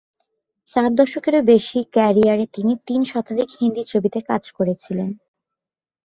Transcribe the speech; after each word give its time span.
চার 0.73 0.89
দশকেরও 0.95 1.41
বেশি 1.43 1.79
ক্যারিয়ারে 1.93 2.45
তিনি 2.55 2.73
তিন 2.87 3.01
শতাধিক 3.03 3.49
হিন্দি 3.59 3.83
ছবিতে 3.91 4.19
কাজ 4.29 4.43
করেছিলেন। 4.57 5.09